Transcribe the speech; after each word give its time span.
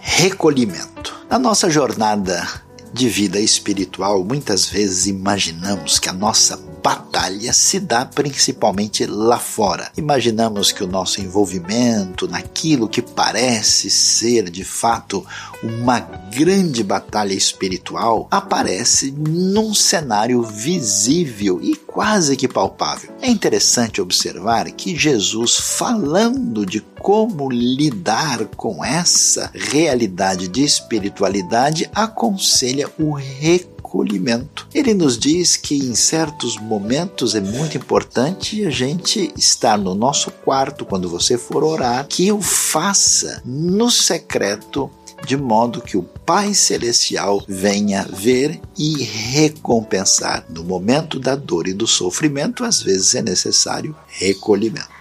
Recolhimento. 0.00 1.14
Na 1.30 1.38
nossa 1.38 1.70
jornada 1.70 2.44
de 2.92 3.08
vida 3.08 3.38
espiritual, 3.38 4.24
muitas 4.24 4.66
vezes 4.66 5.06
imaginamos 5.06 6.00
que 6.00 6.08
a 6.08 6.12
nossa 6.12 6.56
batalha 6.82 7.52
se 7.52 7.80
dá 7.80 8.04
principalmente 8.04 9.06
lá 9.06 9.38
fora. 9.38 9.90
Imaginamos 9.96 10.72
que 10.72 10.82
o 10.82 10.86
nosso 10.86 11.20
envolvimento 11.20 12.28
naquilo 12.28 12.88
que 12.88 13.02
parece 13.02 13.90
ser 13.90 14.50
de 14.50 14.64
fato 14.64 15.24
uma 15.62 16.00
grande 16.00 16.82
batalha 16.82 17.32
espiritual 17.32 18.28
aparece 18.30 19.10
num 19.10 19.74
cenário 19.74 20.42
visível 20.42 21.60
e 21.62 21.74
quase 21.74 22.36
que 22.36 22.46
palpável. 22.46 23.10
É 23.20 23.28
interessante 23.28 24.00
observar 24.00 24.70
que 24.70 24.96
Jesus, 24.96 25.56
falando 25.56 26.64
de 26.64 26.80
como 26.80 27.50
lidar 27.50 28.46
com 28.56 28.84
essa 28.84 29.50
realidade 29.54 30.48
de 30.48 30.62
espiritualidade, 30.62 31.90
aconselha 31.94 32.88
o 32.98 33.12
reconhecimento 33.12 33.77
acolhimento. 33.88 34.68
Ele 34.74 34.92
nos 34.92 35.18
diz 35.18 35.56
que 35.56 35.74
em 35.74 35.94
certos 35.94 36.58
momentos 36.58 37.34
é 37.34 37.40
muito 37.40 37.78
importante 37.78 38.64
a 38.66 38.70
gente 38.70 39.32
estar 39.36 39.78
no 39.78 39.94
nosso 39.94 40.30
quarto 40.30 40.84
quando 40.84 41.08
você 41.08 41.38
for 41.38 41.64
orar, 41.64 42.06
que 42.06 42.30
o 42.30 42.42
faça 42.42 43.42
no 43.44 43.90
secreto 43.90 44.90
de 45.26 45.36
modo 45.36 45.80
que 45.80 45.96
o 45.96 46.02
Pai 46.02 46.54
Celestial 46.54 47.42
venha 47.48 48.04
ver 48.04 48.60
e 48.78 49.02
recompensar. 49.02 50.44
No 50.48 50.62
momento 50.62 51.18
da 51.18 51.34
dor 51.34 51.66
e 51.66 51.72
do 51.72 51.88
sofrimento, 51.88 52.64
às 52.64 52.80
vezes 52.80 53.16
é 53.16 53.22
necessário 53.22 53.96
recolhimento. 54.06 54.97